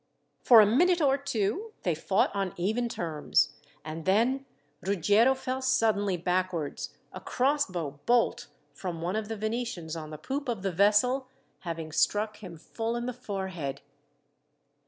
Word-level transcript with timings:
For 0.41 0.61
a 0.61 0.65
minute 0.65 0.99
or 0.99 1.15
two 1.15 1.73
they 1.83 1.93
fought 1.93 2.35
on 2.35 2.55
even 2.57 2.89
terms, 2.89 3.53
and 3.85 4.05
then 4.05 4.47
Ruggiero 4.83 5.35
fell 5.35 5.61
suddenly 5.61 6.17
backwards, 6.17 6.97
a 7.13 7.21
crossbow 7.21 7.99
bolt, 8.07 8.47
from 8.73 9.03
one 9.03 9.15
of 9.15 9.27
the 9.27 9.37
Venetians 9.37 9.95
on 9.95 10.09
the 10.09 10.17
poop 10.17 10.49
of 10.49 10.63
the 10.63 10.71
vessel, 10.71 11.27
having 11.59 11.91
struck 11.91 12.37
him 12.37 12.57
full 12.57 12.95
in 12.95 13.05
the 13.05 13.13
forehead. 13.13 13.81